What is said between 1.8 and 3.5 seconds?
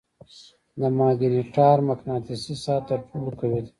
مقناطیسي ساحه تر ټولو